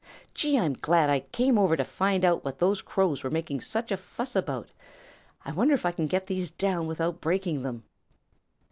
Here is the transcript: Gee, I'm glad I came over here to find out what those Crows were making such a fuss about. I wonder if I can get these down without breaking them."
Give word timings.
Gee, 0.33 0.57
I'm 0.57 0.73
glad 0.73 1.11
I 1.11 1.19
came 1.19 1.59
over 1.59 1.73
here 1.75 1.85
to 1.85 1.85
find 1.85 2.25
out 2.25 2.43
what 2.43 2.57
those 2.57 2.81
Crows 2.81 3.23
were 3.23 3.29
making 3.29 3.61
such 3.61 3.91
a 3.91 3.97
fuss 3.97 4.35
about. 4.35 4.69
I 5.45 5.51
wonder 5.51 5.75
if 5.75 5.85
I 5.85 5.91
can 5.91 6.07
get 6.07 6.25
these 6.25 6.49
down 6.49 6.87
without 6.87 7.21
breaking 7.21 7.61
them." 7.61 7.83